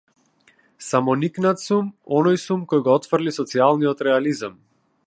[0.85, 1.91] Самоникнат сум,
[2.21, 4.63] оној сум кој го отфрли социјалниот реализам.